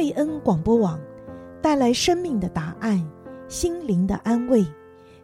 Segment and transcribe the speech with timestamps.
[0.00, 0.98] 贝恩广播网
[1.60, 3.06] 带来生命的答案，
[3.48, 4.64] 心灵的安慰。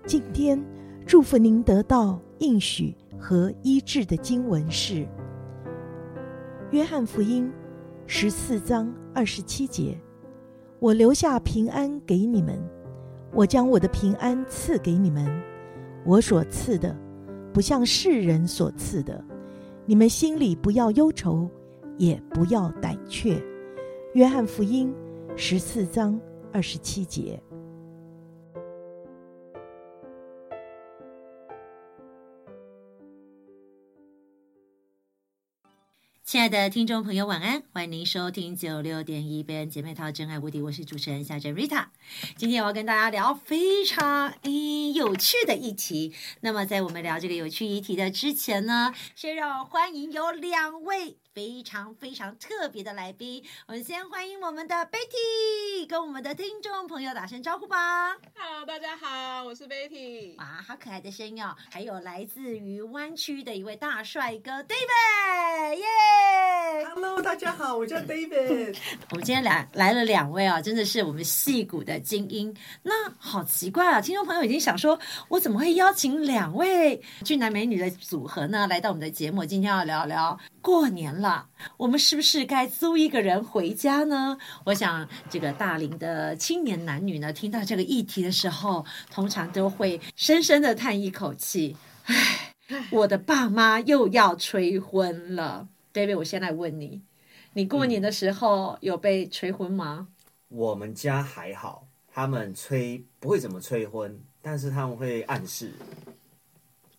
[0.05, 0.63] 今天
[1.07, 4.97] 祝福您得到应许和医治的经文是
[6.73, 7.47] 《约翰福音》
[8.07, 9.99] 十四章二十七节
[10.79, 12.63] ：“我留下平安给你们，
[13.33, 15.27] 我将我的平安赐给你们。
[16.05, 16.95] 我所赐的，
[17.51, 19.25] 不像世人所赐的。
[19.87, 21.49] 你们心里不要忧愁，
[21.97, 23.43] 也不要胆怯。”
[24.17, 24.91] 约翰福音
[25.37, 26.19] 十四章
[26.51, 27.39] 二十七节。
[36.25, 37.63] 亲爱的听众朋友，晚安！
[37.75, 41.89] 欢迎您收听九六点一贝恩姐妹淘真爱无敌，我是主持人小珍 Rita。
[42.39, 46.15] 今天我要跟大家聊非常嗯有趣的议题。
[46.41, 51.19] 那么在我们聊这个有趣议题的之前呢，先让我欢迎有两位。
[51.37, 58.17] 非常非常特别的来宾，我们先欢迎我们的 Betty，跟我们的听众朋友打声招呼吧。
[58.35, 60.35] Hello，大家好，我是 Betty。
[60.39, 61.55] 哇，好可爱的声音哦！
[61.71, 66.95] 还有来自于湾区的一位大帅哥 David，耶、yeah!
[66.95, 68.75] Hello，大家好，我叫 David。
[69.13, 72.57] 我们今天来来了两位啊，真的是我们戏骨的精英。
[72.83, 78.67] 那好奇怪啊，听众朋友已经想说，我怎么会邀请两位俊男美女的组合呢？
[78.67, 81.49] 来到我们的节目，今天要聊聊过年了。
[81.77, 84.37] 我们是不是该租一个人回家呢？
[84.65, 92.53] 我想，这个大龄的青年男女呢，听到这个议题的时候，通常都会深深的叹一口气：“唉，
[92.91, 97.01] 我的爸妈又要催婚了。” David，我先来问你，
[97.53, 100.09] 你过年的时候有被催婚吗？
[100.49, 105.71] 我们家还好，他们催不会怎么催婚，但是他们会暗示。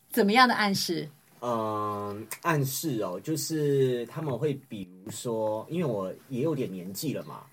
[0.10, 1.10] 怎么样的暗示？
[1.40, 7.44] 嗯，暗示哦，就是他们会比如说，因为我也有点年纪了嘛，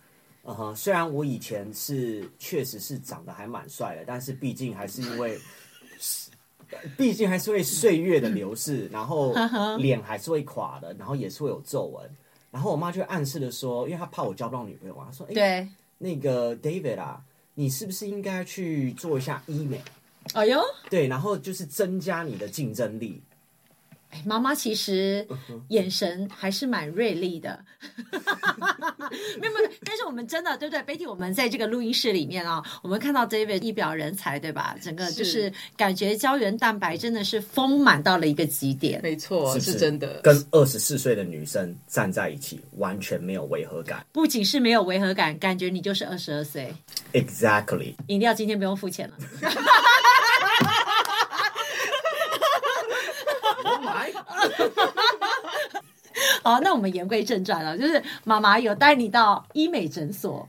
[0.45, 5.39] 嗯哼，虽然我以前是确实是长得还蛮帅的，但是毕竟还是因为，
[6.97, 9.35] 毕竟还是会岁月的流逝，然后
[9.79, 12.11] 脸还是会垮的，然后也是会有皱纹，
[12.51, 17.23] 然后我妈就暗示的说，因为她怕我交不到女朋友嘛，她说，哎，对，那个 David 啊，
[17.53, 19.79] 你是不是应该去做一下医美？
[20.33, 20.59] 哎呦，
[20.89, 23.23] 对，然后就是增加你的竞争力。
[24.25, 25.27] 妈妈其实
[25.69, 27.65] 眼神还是蛮锐利的，
[29.41, 34.77] 没有没有，但是我们真的对不对？Betty，我们在这个录音室里面啊、哦，我们看到 David 一表人才，对吧？
[34.81, 40.21] 整个就是感觉胶原蛋白真的是丰满到了一个极点，没错，是，是，是真的。
[40.23, 44.05] 跟二十四岁的女生站在一起，完全没有违和感。
[44.13, 46.73] 不仅是没有违和感，感觉你就是二十二岁。
[47.13, 47.95] Exactly。
[48.09, 49.17] 饮料今天不用付钱了。
[56.43, 60.49] 好，那我们言归正传了，就是妈妈有带你到医美诊所，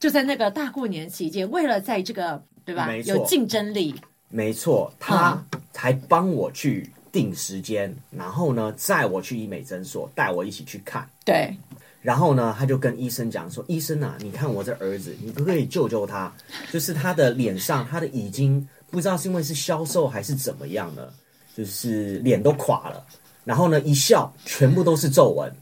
[0.00, 3.94] 就在那个大过年期间，为了在这个对吧，有竞争力，
[4.28, 5.40] 没错，他
[5.72, 11.54] 才帮我去定时间，嗯、然后呢，载我去医美诊所，带我一起去看，对，
[12.02, 16.32] 然后呢，他就跟医生讲说，医生啊，你看我这儿子，你可不可以救救他？
[16.72, 21.12] 就是他的脸上，他的已经不知道是因为是消瘦还是怎么样了。
[21.58, 23.04] 就是脸都垮了，
[23.42, 25.52] 然后呢，一笑全部都是皱纹，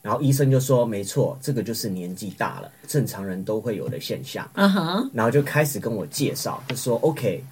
[0.00, 7.44] 然后医生就说：“没错，这个就是年纪大了，正常人都会有的现象。”嗯哼，然后就开始跟我介绍，就说：“OK，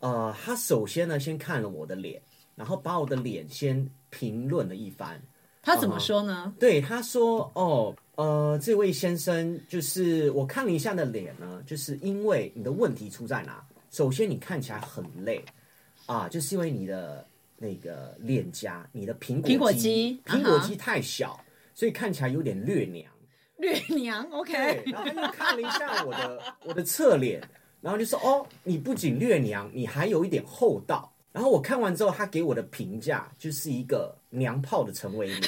[0.00, 2.20] 呃，他首先呢，先看了我的脸，
[2.56, 5.22] 然后把我的脸先评论了一番。
[5.62, 6.42] 他怎么说呢？
[6.46, 13.62] 呃、对，他说：哦，呃，这位先生，就是我看了一下的脸呢，就是因为你的问题出在哪？
[13.92, 15.40] 首先，你看起来很累。”
[16.08, 21.78] 啊，就是因为你的那个脸颊，你的苹果苹果肌，苹果肌太小，uh.
[21.78, 23.12] 所以看起来有点略娘。
[23.58, 24.82] 略娘，OK。
[24.86, 27.42] 然后他又看了一下我的 我的侧脸，
[27.82, 35.42] 然后就说：“哦，你不仅略娘，你还有一点厚道。”然后我看完之后，他给我的评价就是一个娘炮的陈为民。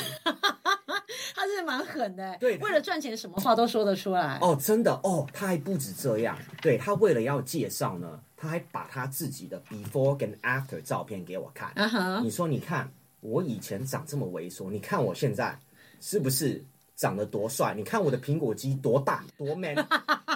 [1.62, 4.38] 蛮狠的，对，为了赚钱，什么话都说得出来。
[4.40, 8.20] 哦，真的哦，他还不止这样，对，他为了要介绍呢。
[8.42, 11.70] 他还把他自己的 before 跟 after 照片给我看。
[11.74, 12.22] Uh -huh.
[12.22, 12.90] 你说，你看
[13.20, 15.54] 我以前长这么猥琐，你看我现在
[16.00, 16.64] 是不是
[16.96, 17.74] 长得多帅？
[17.76, 19.76] 你看我的苹果肌多大多 man。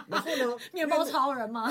[0.08, 0.56] 然后呢？
[0.72, 1.70] 面包超人吗？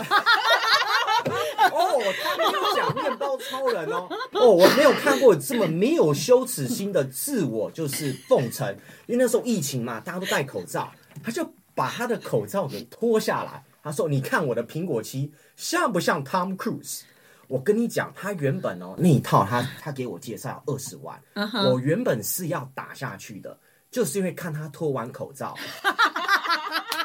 [1.71, 4.07] 哦，他没有讲面包超人哦。
[4.31, 8.67] 哦，我没有看过这么没有羞耻心的自我就是奉承。
[9.05, 10.91] 因为那时候疫情嘛，大家都戴口罩，
[11.23, 13.63] 他就把他的口罩给脱下来。
[13.83, 17.01] 他说：“你看我的苹果肌像不像 Tom Cruise？
[17.49, 21.69] 我跟你讲，他原本哦那一套他他给我介绍要二十万，uh -huh.
[21.69, 23.59] 我原本是要打下去的，
[23.91, 25.53] 就是因为看他脱完口罩。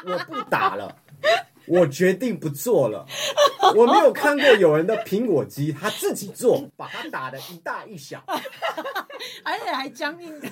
[0.05, 0.95] 我不打了，
[1.67, 3.05] 我决定不做了。
[3.75, 8.23] 我没有看过有人的苹果肌，他自己做，把它打的一大一小，
[9.43, 10.39] 而且还僵硬。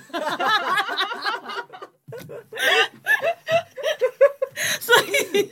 [4.80, 5.52] 所以，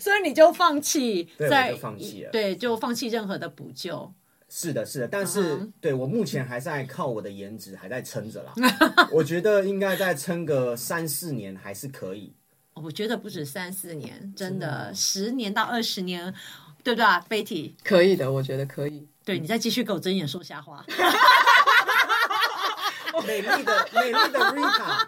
[0.00, 4.12] 所以你就放弃，对，就放弃了，对，就放弃任何的补救。
[4.48, 8.52] 是的，是的，但是、嗯、对我目前还在靠我的颜值还在撑着啦。
[9.10, 12.34] 我觉得应该再撑个三四年还是可以。
[12.74, 16.32] 我觉得不止三四年，真的十年到二十年，
[16.82, 17.74] 对不对啊，Betty？
[17.84, 19.06] 可以的，我觉得可以。
[19.24, 20.84] 对，你再继续给我睁眼说瞎话。
[23.26, 25.06] 美丽的美丽的 Rita，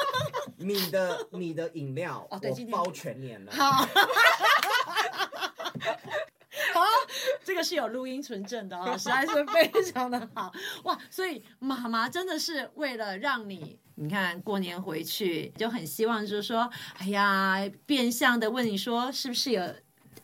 [0.56, 3.52] 你的你的饮料、哦、我包全年了。
[3.52, 3.86] 好。
[7.12, 10.52] 好， 这个是有录音存证的哦， 实在是非常的好
[10.84, 10.98] 哇！
[11.10, 19.62] 所以妈妈真的是为了让你，你看过年回去就很希望，就是说，哎呀，变相的问你说，是不是有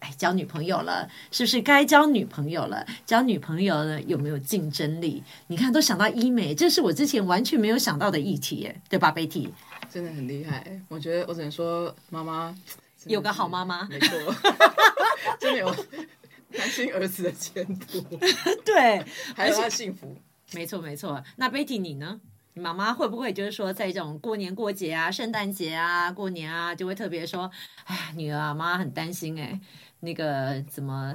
[0.00, 1.08] 哎交女朋友了？
[1.30, 2.86] 是不是该交女朋友了？
[3.04, 5.22] 交女朋友了有没有竞争力？
[5.48, 9.50] 你看都想到医美，这是我之前完全没有想到的议题耶，对吧，Betty？
[9.90, 12.54] 真的很厉害，我觉得我只能说，妈妈
[13.06, 14.34] 有个好妈妈，没错，
[15.40, 15.74] 真的有。
[16.52, 18.00] 担心儿子的前途，
[18.64, 19.04] 对，
[19.34, 20.16] 还有他幸福，
[20.52, 21.22] 没错没错。
[21.36, 22.20] 那 Betty 你呢？
[22.54, 27.50] 你妈妈会不会就是说，在这种过年过节啊、圣诞节啊、过年啊，就会特别说，
[27.84, 29.60] 哎呀，女儿啊，妈很担心哎，
[30.00, 31.14] 那个怎么？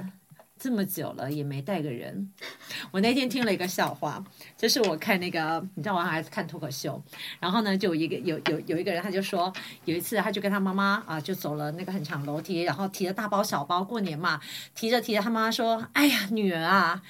[0.64, 2.32] 这么久了也没带个人，
[2.90, 4.24] 我那天听了一个笑话，
[4.56, 7.02] 就是我看那个，你知道我还看脱口秀，
[7.38, 9.52] 然后呢，就一个有有有一个人，他就说
[9.84, 14.40] 有一次他就跟他妈妈啊，就走了那个很长楼梯，然后提着大包小包，过年嘛，
[14.74, 17.02] 提着提着，他妈妈说：“哎呀，女儿啊，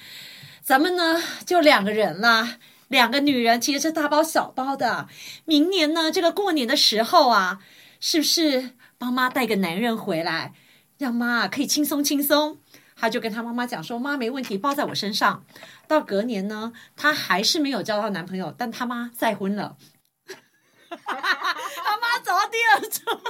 [0.61, 2.57] 咱们呢就两个人啦，
[2.89, 5.07] 两个女人提着大包小包的，
[5.45, 7.61] 明年呢这个过年的时候啊，
[8.01, 10.51] 是不是帮妈带个男人回来，
[10.97, 12.57] 让妈可以轻松轻松？”
[12.95, 15.45] 他就跟他妈妈讲说：“妈没问题，包在我身上。”
[15.87, 19.75] 到隔年呢，他还是没有交到男朋友，但他妈再婚了。
[20.89, 23.21] 他妈找到第二种。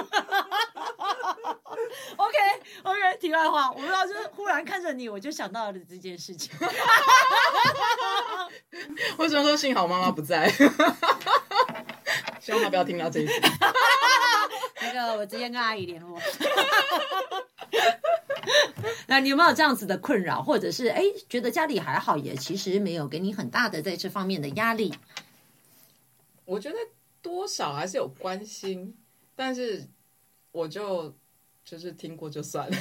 [2.16, 2.38] OK
[2.84, 6.52] OK，题外话，我不知道，就是忽然看着你，我就想到了这件事情。
[9.18, 10.50] 为什么说幸好妈妈不在？
[12.46, 13.32] 希望他不要听到这一集。
[14.80, 16.16] 那个，我直接跟阿姨联络。
[19.08, 24.94] 那你有没有这样子的困扰，或者是哎，觉得家里还好，也其实没有给你很大的在这方面的压力？
[26.44, 26.76] 我觉得
[27.20, 28.96] 多少还是有关心，
[29.34, 29.84] 但是
[30.52, 31.12] 我就
[31.64, 32.76] 就是听过就算了，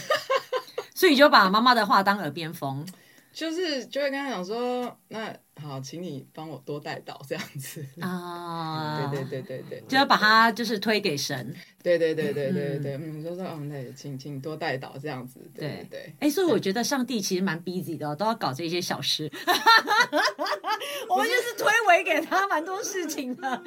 [0.94, 2.88] 所以就把妈妈的话当耳边风，
[3.36, 5.36] 就是就会跟他讲说那。
[5.64, 9.08] 好，请你帮我多带祷这样子啊！
[9.10, 11.56] 对对对对对，就要把它就是推给神。
[11.82, 15.40] 对对对对对对，嗯，就说嗯，对，请请多带祷这样子。
[15.58, 19.32] 对对，哎，所以我觉得上帝其实蛮 busy 的，都要搞这些小事。
[21.08, 23.64] 我们就是推诿给他蛮多事情的。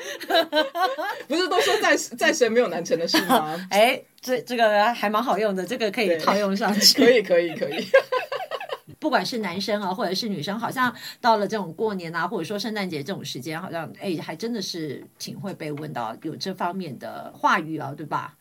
[1.27, 3.67] 不是 都说在在神没有难成的事吗？
[3.71, 7.03] 哎，这这个还蛮好用的，这个可以套用上去。
[7.03, 7.89] 可以可以可以。
[8.99, 18.37] 不管是男生啊，或者是女生，好像到了这种过年啊，或者说圣诞节这种时间，好像哎，还真的是挺会被问到有这方面的话语啊，对吧？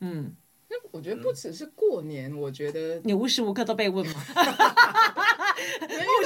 [0.00, 0.32] 嗯，
[0.68, 4.24] 那我觉得不只是过年，我觉得你无时无刻都被问吗？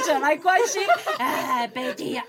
[0.05, 0.83] 牧者来关心，
[1.17, 2.23] 哎，Betty 啊，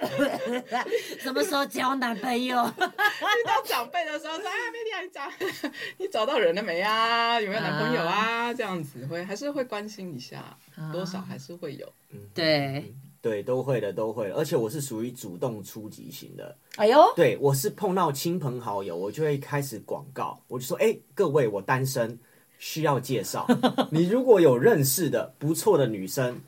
[1.20, 2.56] 什么时候交男朋友？
[2.56, 7.38] 遇到长辈的时候说，哎，Betty 你找 你找到人了没啊？
[7.38, 8.54] 有没有男朋友啊？
[8.54, 10.56] 这样子会还是会关心一下。
[10.90, 14.34] 多少还是会有，嗯，对对，都会的，都会的。
[14.36, 16.56] 而且我是属于主动出击型的。
[16.76, 22.18] 哎呦，对，我是碰到亲朋好友，我就会开始广告，我就说，哎，各位，我单身，
[22.58, 23.46] 需要介绍。
[23.90, 26.38] 你如果有认识的不错的女生，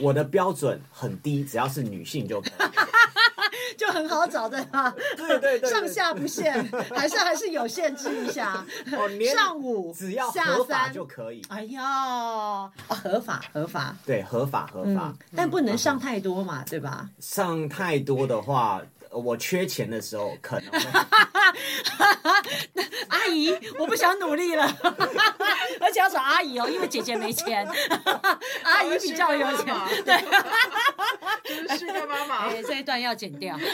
[0.00, 2.52] 我的标准很低，只要是女性就可以。
[3.76, 6.52] 就很好找的啊，对对对，上下不限，
[6.90, 8.64] 还是还是有限制一下。
[8.92, 11.40] 哦，上午只要合法就可以。
[11.48, 17.08] 哎呀，合法合法，对，合法合法，但不能上太多嘛，对吧？
[17.20, 20.70] 上太多的话，我缺钱的时候可能
[23.38, 24.66] 姨，我不想努力了，
[25.80, 27.64] 而且要找阿姨哦，因为姐姐没钱，
[28.64, 30.18] 阿姨比较有钱，对。
[31.68, 33.56] 就是个妈妈，哎，这一段要剪掉。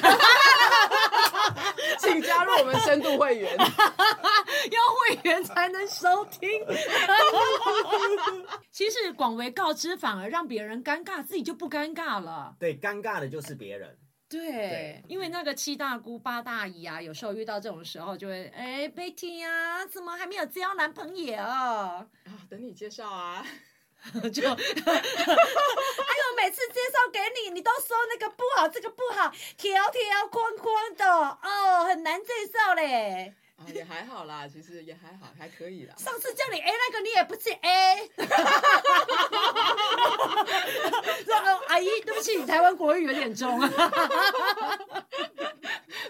[1.99, 6.49] 请加入我们深度会员，要会员才能收听。
[8.71, 12.55] 其实广为告知，反而让别人尴尬，自己就不尴尬了。
[12.59, 13.97] 对，尴尬的就是别人。
[14.29, 21.37] 对，对因为那个七大姑八大姨啊，有时候遇到这种时候就会，哎，Betty 啊，怎么还没有交男朋友？
[21.37, 22.07] 啊，
[22.49, 23.47] 等你介绍啊。
[24.33, 24.57] 就， 哎呦，
[26.37, 31.07] 每次介绍给你，你都说那个不好，这个不好，条条框框的，
[31.43, 33.35] 哦，很难介绍嘞。
[33.57, 35.95] 啊，也还好啦，其实也还好，还可以啦。
[35.97, 38.11] 上次叫你 A 那个，你也不接 A。
[41.25, 41.35] 说
[41.69, 43.69] 阿姨，对不起，你台湾国语有点重啊。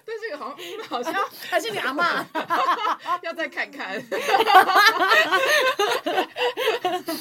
[0.04, 1.12] 对这个好像，好像
[1.50, 2.24] 还是你阿妈，
[3.22, 3.94] 要再看看。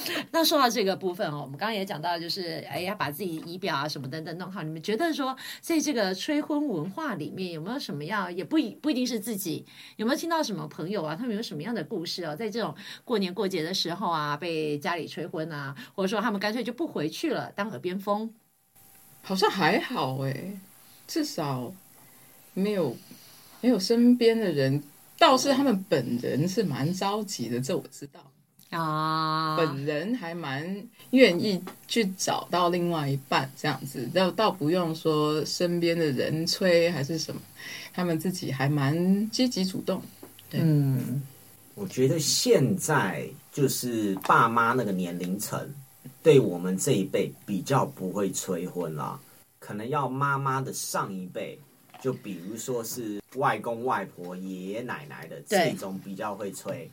[0.32, 4.62] 那说到这个部分哦，我们刚刚也讲到，就是哎呀，把自己仪表啊什么等等弄好。
[4.62, 8.34] 你们觉得说，在这个催婚文化里面，有没有什么样？
[8.36, 11.16] 也不一不一定是自己，有没有听到什么朋友啊？
[11.16, 12.36] 他们有什么样的故事哦？
[12.36, 18.34] 在这种过年过节的时候啊，被家里催婚啊，或者说他们干脆就不回去了，当耳边风。
[19.22, 20.52] 好像还好哎，
[21.08, 21.74] 至少
[22.54, 22.98] 没有
[23.62, 24.84] 没有身边的人，
[25.18, 28.33] 倒是他们本人是蛮着急的，这我知道。
[28.74, 37.42] 啊，本人还蛮愿意去找到另外一半这样子，倒倒不用说身边的人催还是什么，
[37.94, 40.02] 他们自己还蛮积极主动。
[40.50, 41.22] 对，嗯，
[41.76, 45.74] 我觉得现在就是爸妈那个年龄层，
[46.22, 49.20] 对我们这一辈比较不会催婚啦，
[49.60, 51.60] 可能要妈妈的上一辈，
[52.02, 56.90] 就比如说是外公外婆、爷爷奶奶的这种比较会催。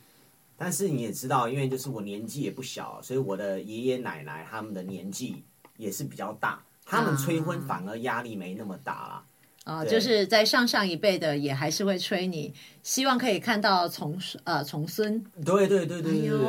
[0.63, 5.43] 但是你也知道，因为就是我年纪也不小，所以我的爷爷奶奶他们的年纪
[5.75, 9.23] 也是比较大，他们催婚反而压力没那么大啦。
[9.63, 12.53] 啊，就是在上上一辈的也还是会催你，
[12.83, 15.19] 希望可以看到重呃重孙。
[15.43, 16.39] 对对对对对对，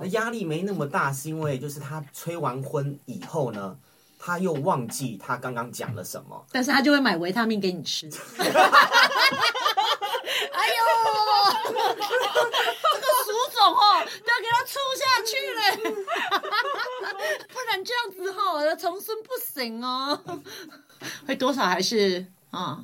[0.00, 3.78] 那压力没那么大，是因为就是他催完婚以后呢，
[4.18, 8.10] 他又忘记他刚刚讲了什么，但是他就会买维他命给你吃。
[10.52, 10.82] 哎呦！
[13.72, 15.60] 哦，都要给他出下去了，
[17.48, 20.20] 不然这样子哈，重孙不行哦，
[21.26, 22.80] 会多少还是啊、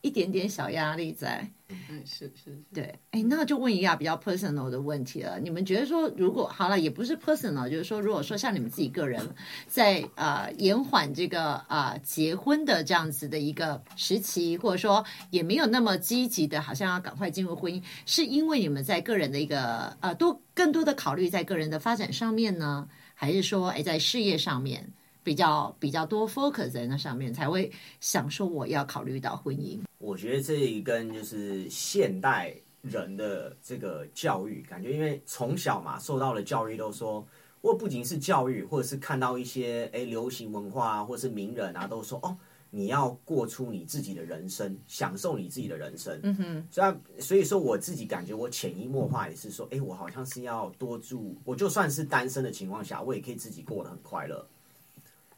[0.00, 1.48] 一点点小压力在。
[1.90, 5.38] 嗯，是是，是，对，哎，那就问一下比较 personal 的问题了。
[5.38, 9.20] 你们觉得说，如果好了，也不是 personal，就是说，如果说像你们自己个人
[9.66, 24.90] 在啊、呃、延缓这个啊、呃、结婚的这样子的一个时期，或者说也没有那么积极的，好像要赶快进入婚姻，是因为你们在个人的一个呃多更多的考虑在个人的发展上面呢，还是说哎在事业上面
[25.22, 27.70] 比较比较多 focus 在那上面，才会
[28.00, 29.78] 想说我要考虑到婚姻？
[29.98, 37.26] 我觉得这一跟就是现代人的这个教育感觉，因为从小嘛受到的教育都说，
[37.60, 42.34] 或不仅是教育，或者是看到一些诶流行文化啊，或是名人啊，都说哦，
[42.70, 46.18] 你要过出你自己的人生，享受你自己的人生。
[46.22, 54.46] 嗯哼，所以所以说我自己感觉我潜移默化也是说，哎，我好像是要多住，我就算是单身的情况下，我也可以自己过得很快乐。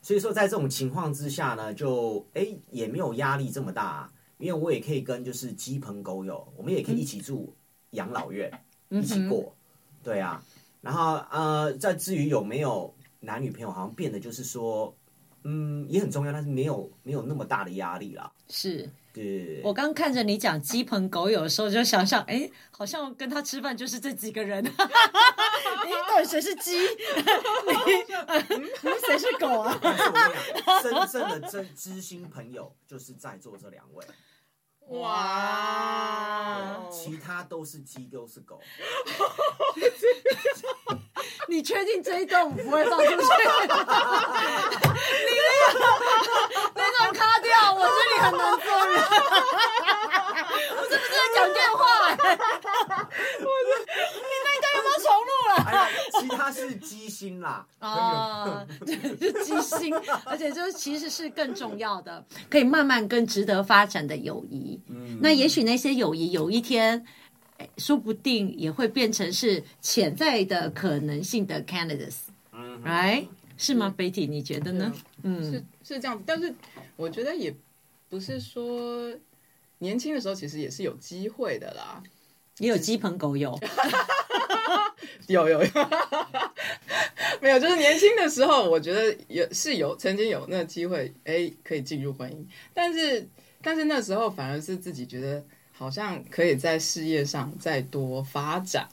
[0.03, 4.13] 所以说在这种情况之下呢，就哎也没有压力这么大啊。
[4.39, 7.55] 因为我也可以跟就是鸡朋狗友，我们也可以一起住
[7.91, 8.51] 养老院，
[8.89, 9.55] 嗯、一起过，
[10.03, 10.43] 对啊。
[10.81, 12.91] 然后呃，在至于有没有
[13.21, 14.97] 男女朋友，好像变得就是说，
[15.45, 18.31] 嗯，也很重要，但是没有没有那么大的压力啦。
[18.49, 19.61] 是，对。
[19.65, 24.63] 我刚看着你讲鸡朋狗友的时候，就想想，哎，好像跟他吃饭就是这几个人。
[24.65, 24.71] 你
[26.09, 26.77] 到底谁是鸡？
[26.79, 28.41] 你、呃、
[29.07, 29.79] 谁是狗啊？
[30.83, 34.05] 真正的真知心朋友就是在座这两位。
[34.99, 36.81] 哇！
[36.91, 38.61] 其他都是鸡，都是狗。
[41.51, 43.17] 你确定这一段不会放出去？
[45.27, 45.81] 你那个
[46.77, 48.95] 那段卡掉，我这里很难做人。
[50.79, 51.83] 我是不是在讲电话？
[52.11, 52.25] 我
[53.67, 53.71] 是
[54.15, 55.53] 你那段有没有重录了？
[55.67, 55.71] 哎，
[56.21, 57.67] 其他是机心啦。
[57.81, 59.93] 啊，是机心，
[60.25, 64.81] 而且这其实是更重要的，可以慢慢跟值得发展的友谊。
[64.89, 67.05] 嗯，那也许那些友谊有一天。
[67.79, 72.17] 说不定也会变成是潜在的可能性的 candidates，
[72.53, 73.27] 嗯，right？
[73.57, 74.93] 是吗？Betty，你觉得呢？
[75.23, 76.17] 嗯，是是这样。
[76.17, 76.55] 子，但是
[76.97, 77.55] 我觉得也
[78.09, 79.13] 不是说
[79.79, 82.03] 年轻的时候其实也是有机会的啦，
[82.59, 83.59] 也有鸡朋狗友，
[85.29, 85.71] 有 有有，
[87.43, 93.29] 没有，就是年轻的时候，我觉得也是有曾经有那个机会，哎，可以进入婚姻，但是
[93.61, 95.45] 但是那时候反而是自己觉得。
[95.81, 98.87] 好像可以在事业上再多发展，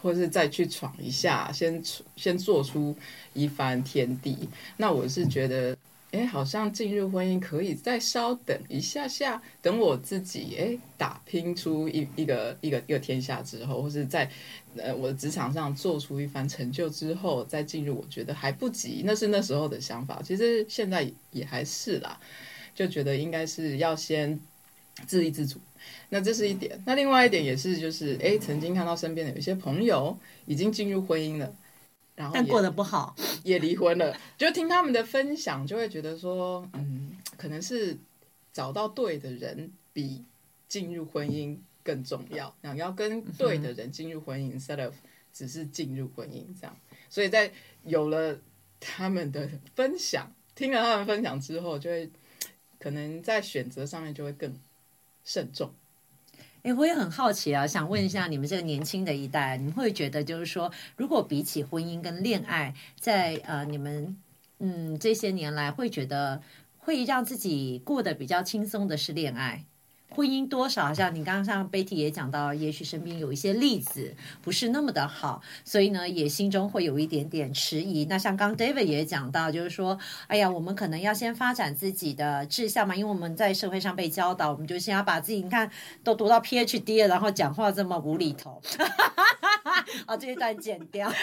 [0.00, 1.82] 或是再去闯一下，先
[2.14, 2.96] 先做出
[3.34, 4.48] 一番天地。
[4.76, 5.76] 那我是觉得，
[6.12, 14.30] 哎，好像进入婚姻可以再稍等一下下，等我自己哎打拼出一一个一个一个天下之后，或是在
[14.76, 19.02] 呃我的职场上做出一番成就之后再进入，我觉得还不急。
[19.04, 22.16] 那是那时候的想法，其实现在也还是啦，
[22.76, 24.38] 就觉得应该是要先
[25.06, 25.60] 自立自主。
[26.08, 31.54] 那这是一点，那另外一点也是就是哎，曾经看到身边的有一些朋友已经进入婚姻了。
[32.16, 33.14] 然后但过得不好，
[33.44, 34.18] 也离婚了。
[34.36, 37.96] 就听他们的分享，就会觉得说，嗯，可能是
[38.52, 40.24] 找到对的人比
[40.66, 42.52] 进入婚姻更重要。
[42.60, 44.92] 然后要跟对的人进入婚姻，嗯，instead of
[45.32, 46.76] 只是进入婚姻这样。
[47.08, 47.52] 所以在
[47.84, 48.36] 有了
[48.80, 52.10] 他们的分享，听了他们分享之后，就会
[52.80, 54.52] 可能在选择上面就会更
[55.28, 55.70] 慎重。
[56.62, 64.16] 哎，我也很好奇啊，想问一下你们这个年轻的一代，你们会觉得就是说，如果比起婚姻跟恋爱，在呃你们
[64.58, 66.42] 嗯这些年来，会觉得
[66.78, 69.64] 会让自己过得比较轻松的是恋爱？
[70.10, 78.06] 婚姻多少，像你刚刚像 Betty 也讲到，也许身边有一些例子不是那么的好，所以呢，也心中会有一点点迟疑。
[78.06, 85.70] 那像刚 David 也讲到，就是说，哎呀，我们可能要先发展自己的志向嘛，因为我们在社会上被教导，我们就先要把自己，你看
[86.02, 88.60] 都读到 PhD 了，然后讲话这么无厘头。
[90.06, 91.12] 啊， 这一段剪掉。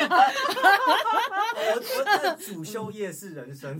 [1.57, 3.79] 我我的主修夜市人生，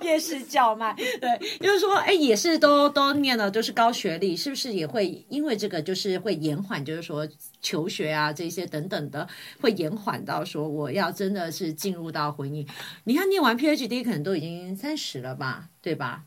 [0.00, 7.26] 夜市叫卖，对，就是说，哎，也是都都念了，都是高学历，是不是也会因为这个，就是会延缓，就是说
[7.60, 9.26] 求学啊这些等等的，
[9.60, 12.64] 会延缓到说我要真的是进入到婚姻。
[13.04, 16.24] 你看，念完 PhD 可能都已经三十了吧，对吧？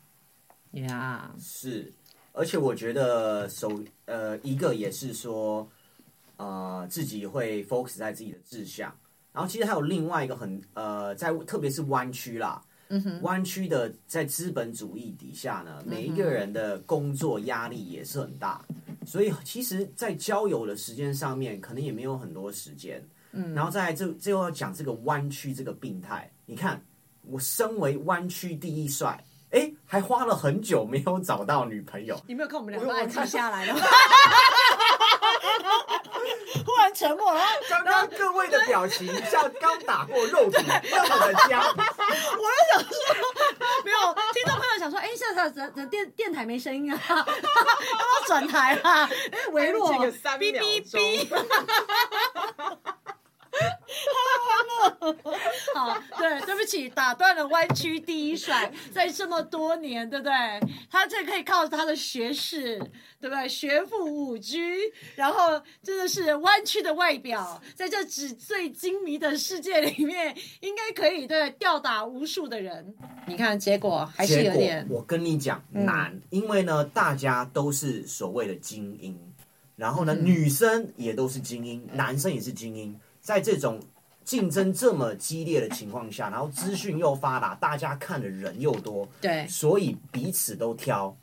[0.72, 1.92] 呀、yeah.，是，
[2.32, 5.66] 而且我觉得首呃一个也是说。
[6.38, 8.94] 呃，自己会 focus 在自己的志向，
[9.32, 12.62] 然后其实还有另外一个很呃，在特别是湾区啦，
[13.22, 18.64] 湾区的在资本主义底下呢，每一个人的工作压力也是很大，
[19.04, 26.80] 所以其实，在交友的时间上面，可能也没有很多时间，嗯，然后再来这最后要讲这个弯曲这个病态，你看，
[27.22, 33.74] 我身为弯曲第一帅，哎，还花了很久没有找到女朋友，你没有看我们两个按记下来了？
[36.64, 40.58] 突然沉默了，刚刚各位的表情像刚打过肉毒
[40.90, 41.62] 那么的僵。
[41.68, 43.22] 我就想说，
[43.84, 47.00] 没有听众朋友想说，哎，现在怎怎电电台没声音啊？
[47.08, 49.08] 要不要转台啊？
[49.32, 51.28] 哎，微弱，哔哔
[54.66, 55.16] 哔。
[55.74, 60.32] 好，对，对不起，打断了湾区第一帅，在这么多年，对不对？
[60.90, 62.78] 他这可以靠他的学士，
[63.20, 63.48] 对不对？
[63.48, 64.56] 学富五车，
[65.14, 72.94] 然后真的是湾区的外表，在这纸醉金迷的世界里面，应该可以对吊打无数的人。
[73.26, 74.86] 你看，结果还是有点。
[74.88, 79.18] 我跟你讲难，嗯，因为呢，大家都是所谓的精英，
[79.76, 82.98] 然后呢，嗯，女生也都是精英，男生也是精英。
[83.20, 83.80] 在这种
[84.26, 91.16] 竞争这么激烈的情况下，然后资讯又发达，大家看的人又多，对，所以彼此都挑，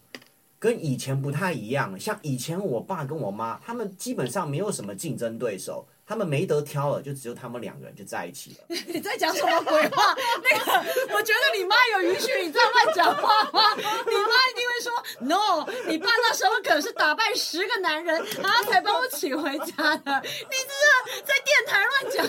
[0.57, 1.99] 跟以前不太一样。
[1.99, 5.85] 像以前我爸跟我妈，他们基本上没有什么竞争对手。
[6.05, 8.75] 他们没得挑了，就只有他们两个人就在一起了。
[8.87, 10.15] 你在讲什么鬼话？
[10.43, 10.71] 那个，
[11.15, 13.73] 我觉得你妈有允许你这样乱讲话吗？
[13.77, 15.65] 你妈一定会说 “no”。
[15.87, 20.21] 你爸那时候可是打败十个男人，然后才把我娶回家的。
[20.23, 22.25] 你这是在电台乱讲。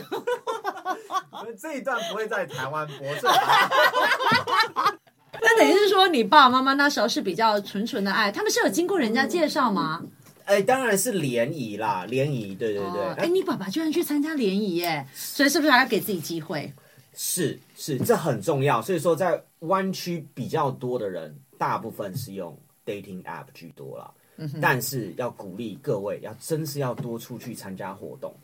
[1.60, 3.26] 这一段不会在台湾播出。
[5.42, 10.00] 那等于是说，你爸爸妈妈那时候是比较纯纯的爱，他们是有经过人家介绍吗？
[10.44, 13.02] 哎，当然是联谊啦，联谊，对对对。
[13.14, 16.72] 哎、哦，你爸爸居然去参加联谊耶，所以是不是还要给自己机会？
[17.14, 18.82] 是是，这很重要。
[18.82, 24.10] 所以说，在湾区比较多的人，大部分是用 dating app 居多啦。
[24.36, 24.60] 嗯哼。
[24.60, 28.34] 但是要鼓励各位，要真是要多出去参加活动。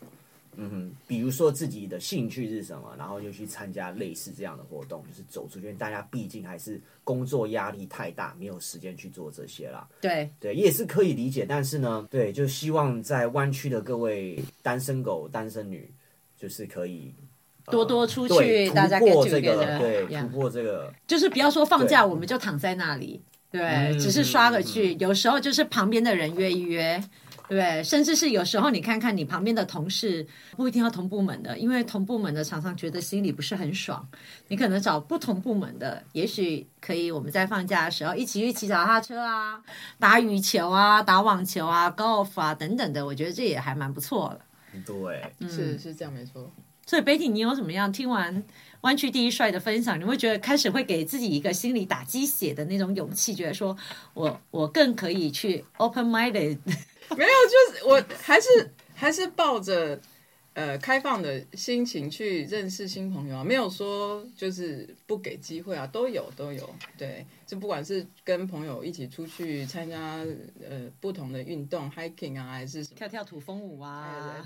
[0.63, 5.73] 嗯哼，比如说自己的兴趣是什么，然后就去参加类似这样的活动，就是走出去。
[5.73, 9.87] 大家毕竟还是工作压力太大，没有时间去做这些啦。
[9.99, 11.47] 对对，也是可以理解。
[11.49, 15.91] 但是呢，对，就希望在湾区的各位单身狗、单身女，
[16.37, 17.11] 就是可以
[17.65, 23.19] 多多出去，大家突破这个，对，突破这个，就是不要说放假我们就躺在那里，
[23.49, 27.03] 对，只是刷个剧，嗯，有时候就是旁边的人约一约。
[27.51, 34.07] 对，甚至是有时候你看看你旁边的同事，不一定要同部门的，因为同部门的常常觉得心里不是很爽。
[34.47, 39.61] 你可能找不同部门的，也许可以我们在放假的时候一起去骑脚踏车啊，
[39.99, 44.81] 打羽球啊，打网球啊，golf 啊等等的，我觉得这也还蛮不错的。
[44.85, 46.49] 对，嗯、是是这样没错。
[46.85, 48.41] 所以 Betty，你有什么样听完
[48.81, 53.75] 湾区第一帅的分享，你会觉得开始会给自己一个心理打鸡血的那种勇气，觉得说
[54.13, 56.57] 我我更可以去 open minded。
[57.15, 59.99] 没有，就是我还是还是抱着。
[60.53, 66.69] 呃，开放的心情去认识新朋友啊，没有说就是不给机会啊，都有都有。
[66.97, 70.17] 对，就不管是跟朋友一起出去参加
[70.69, 72.97] 呃不同的运动，hiking 啊，还是什么。
[72.97, 74.43] 跳跳土风舞啊。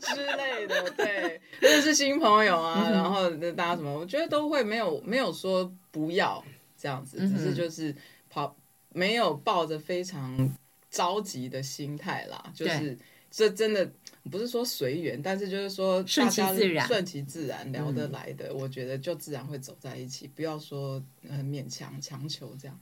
[0.00, 6.42] 之类的，对，认识新朋友啊，然后大家什么，我觉得都会没有没有说不要
[6.78, 7.94] 这样子，只是就是
[8.30, 8.56] 跑
[8.94, 10.50] 没有抱着非常
[10.90, 12.96] 着急的心态啦，就是。
[13.36, 13.86] 这真的
[14.30, 22.80] 不是说随缘，但是就是说顺其自然，顺其自然聊得来的，嗯、我觉得就自然会走在一起，不要说很勉强强求这样。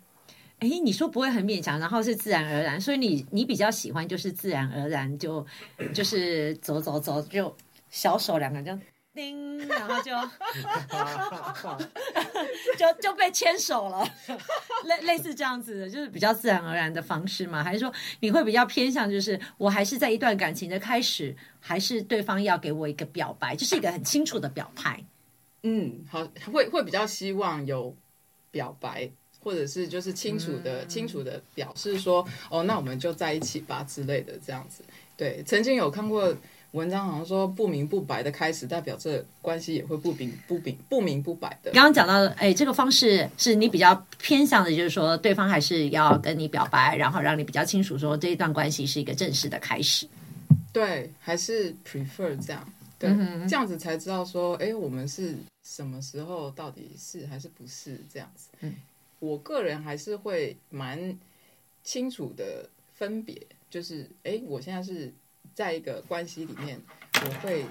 [0.61, 5.45] 哎，你说不会很勉强，然后是自然而然，所以你你比较喜欢就是自然而然就
[5.93, 7.53] 就是走走走，就
[7.90, 8.85] 小手两个人就。
[9.14, 10.11] 叮，然后就
[12.77, 14.05] 就就被牵手了，
[14.85, 17.62] 类类似这样子的，就是比较自然而然的方式嘛？
[17.62, 25.03] 还是说你会比较偏向，就是我还是在一段感情的开始，还是对方要给我一个表白，就是一个很清楚的表态？
[25.62, 27.96] 嗯，好，会会比较希望有
[28.50, 29.09] 表白，
[29.40, 34.83] 或者是就是清楚的、嗯、清楚的表示说，哦，那我们就在一起吧之类的这样子。
[35.16, 36.37] 对，曾经有看过。
[36.74, 41.70] 文章好像说不明不白的开始，代表这关系也会不明不明不明不白的。
[41.70, 50.08] 刚刚讲到，哎，这个方式是你比较偏向的，就是说对方还是要跟你表白，然后让你比较清楚说这一段关系是一个正式的开始。
[50.72, 58.48] 对，还是 prefer 这样，对，嗯，这样子才知道说，哎，我们是什么时候到底是还是不是这样子。
[58.62, 58.74] 嗯，
[59.20, 61.16] 我个人还是会蛮
[61.84, 65.14] 清楚的分别，就是，哎，我现在是。
[65.52, 66.80] 在一个关系里面，
[67.14, 67.66] 我会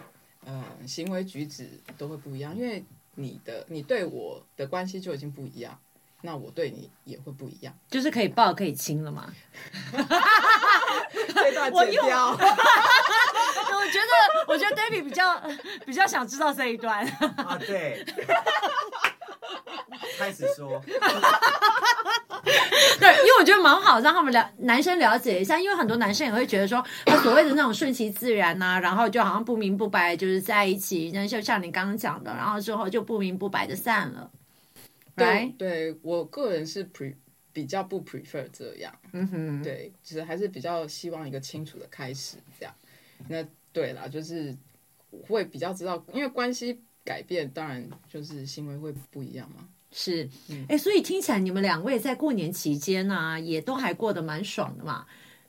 [0.46, 2.84] 呃行为举止都会不一样，因为
[3.16, 5.80] 你的你对我的关系就已经不一样，
[6.22, 9.34] 那我对你也会不一样，就是可以抱可以亲了吗？
[9.92, 12.38] 这段 剪掉。
[13.76, 14.08] 我觉得
[14.48, 15.42] 我觉得 David 比较
[15.86, 17.06] 比较想知道这一段
[17.38, 18.04] 啊，对，
[20.18, 20.82] 开始说。
[23.00, 34.30] 对，因为我觉得蛮好，让他们了男生了解一下，因为很多男生也会觉得说，他所谓的那种顺其自然呐、啊，然后就好像不明不白就是在一起，那就像你刚刚讲的，然后之后就不明不白的散了。
[35.16, 37.14] 对对我个人是 pre
[37.54, 42.74] 比较不 prefer 这样，嗯哼，对，其实还是比较希望一个清楚的开始这样。
[43.30, 44.54] 那对啦，就是
[45.28, 49.68] 会比较知道，因为关系改变，当然就是行为会不一样嘛。
[49.96, 50.28] 是，
[50.68, 55.06] 哎，所以听起来你们两位在过年期间呢、啊，也都还过得蛮爽的嘛。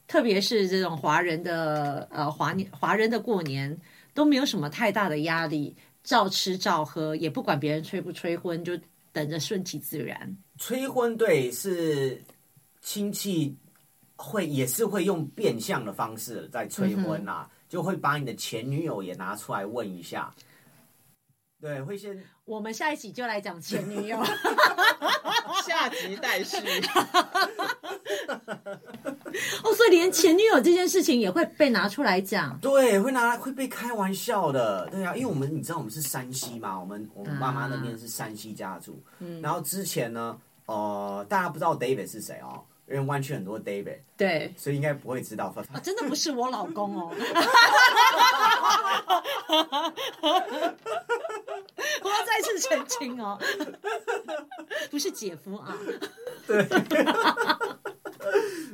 [0.07, 3.74] 特别是这种华人的呃华年华人的过年，
[4.12, 8.78] 都没有什么太大的压力，照吃照喝，也不管别人催不催婚，就
[9.12, 10.37] 等着顺其自然。
[10.59, 12.22] 催婚对，是
[12.83, 13.57] 亲戚
[14.16, 20.30] 会也是会用变相的方式在催婚啊，嗯、就会把你的前女友也拿出来问一下。
[21.62, 22.22] 对，会先。
[22.44, 24.22] 我们下一集就来讲前女友，
[25.66, 26.59] 下集待续。
[29.62, 32.59] 哦，所以连前女友这件事情也会被拿出来讲。
[32.61, 34.87] 对，会拿来会被开玩笑的。
[34.90, 39.02] 对啊，因为我们你知道我们是山西嘛，我们我们妈妈那边是山西家族。
[39.20, 39.40] 嗯。
[39.40, 42.62] 然后之前呢，呃，大家不知道 David 是谁哦。
[42.87, 45.46] 因为湾区很多 David，对，所以应该不会知道。
[45.72, 47.11] 啊，真的不是我老公哦，
[52.35, 53.38] 再次澄清哦，
[54.90, 55.77] 不是姐夫啊。
[56.47, 56.64] 对，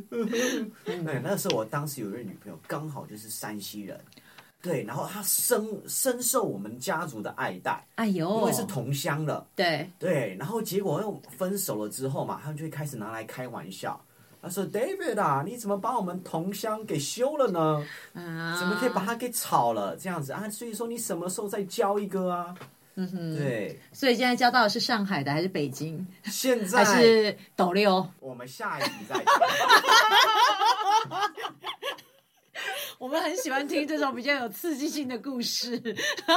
[0.09, 4.01] 对，那时候我当时有一位女朋友，刚好就是山西人。
[4.63, 13.99] 对，然后她深深受我们家族的爱戴，哎呦，因为是同乡的，对对，然后结果又分手了之后嘛，他们就会开始拿来开玩笑。
[14.43, 17.87] 他说：“David 啊，你怎么把我们同乡给休了呢？
[18.15, 19.95] 啊，怎么可以把他给炒了？
[19.97, 20.49] 这样子啊？
[20.49, 22.55] 所以说你什么时候再交一个啊？
[23.01, 23.81] 嗯哼，对。
[23.93, 26.07] 所以现在交到的是上海的还是北京？
[26.25, 28.07] 现在还是斗六？
[28.21, 29.17] 我们下一集再。”
[32.99, 35.81] 我们很喜欢听这种比较有刺激性的故事，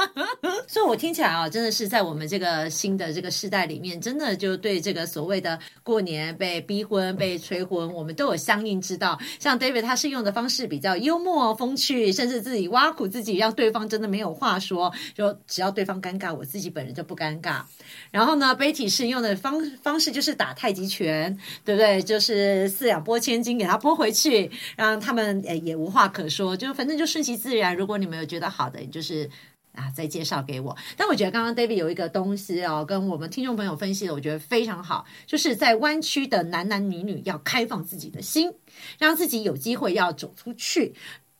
[0.66, 9.18] 所以我听起来啊，真的是在我们这个新的这个时代里面，真的就对这个所谓的过年被逼婚、被催婚，我们都有相应之道。
[9.38, 17.62] 像 David 他是用的方式比较幽默风趣，甚至自己挖苦自己，让对方真的没有话说，就只要对方尴尬，我自己本人就不尴尬。
[18.10, 22.02] 然后呢，Betty 是用的方方式就是打太极拳，对不对？
[22.02, 26.24] 就是四两拨千斤给他拨回去，让他们也也无话可。
[26.24, 27.76] 说，就反正就顺其自然。
[27.76, 29.28] 如果你们有觉得好的，就是
[29.72, 30.76] 啊，再介绍给我。
[30.96, 38.52] 但我觉得刚刚 David 有一个东西哦，跟我们听众朋友分析的，我觉得非常好，就是在湾区的男男女女要开放自己的心，
[38.98, 40.94] 让自己有机会要走出去。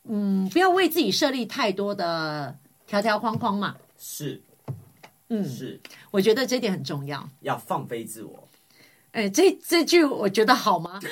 [0.05, 3.77] 嗯，不要为自己设立太多的条条框框嘛。
[3.99, 4.43] 是，
[5.29, 8.49] 嗯，是，我觉得这点很重要，要放飞自我。
[9.15, 10.99] 哎，这这句我觉得好吗？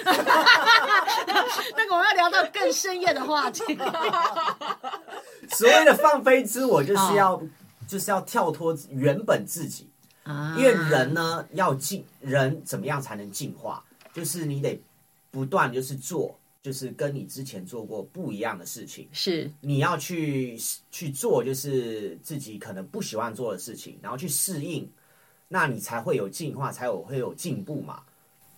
[1.76, 3.62] 那个我要聊到更深夜的话题。
[5.56, 7.48] 所谓的放飞自我，就是要、哦、
[7.86, 9.88] 就是要跳脱原本自己
[10.24, 10.56] 啊。
[10.58, 13.80] 因为人呢，要进人怎么样才能进化？
[14.12, 14.82] 就是你得
[15.30, 19.08] 不断就是做，就是跟你之前做过不一样的事情。
[19.12, 20.58] 是你要去
[20.90, 24.90] 去做，就是自己可能不喜欢做的事情，然后去适应。
[25.52, 28.00] 那你才会有进化，才有会有进步嘛。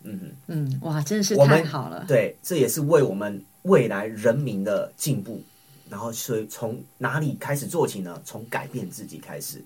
[0.04, 2.04] 嗯哼嗯，哇，真的是太好了。
[2.06, 5.42] 对，这也是为我们未来人民的进步。
[5.90, 8.22] 然后，所以从哪里开始做起呢？
[8.24, 9.60] 从改变自己开始。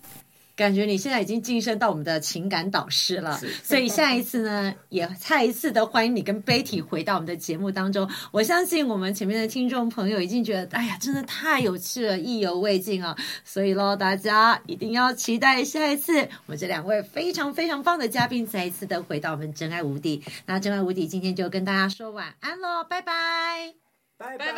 [0.58, 8.10] 感觉你现在已经晋升到我们的情感导师了，所以下一次呢，也再一次的欢迎你跟 Betty 回到我们的节目当中。
[8.32, 13.16] 我相信我们前面的听众朋友已经觉得，哎呀，真的太有趣了，意犹未尽啊！
[13.44, 20.20] 所以喽，大家一定要期待下一次我们这两位非常非常棒的嘉宾再一次的回到我们真爱无敌。
[20.44, 23.74] 那真爱无敌今天就跟大家说晚安喽，拜拜，
[24.18, 24.48] 拜拜。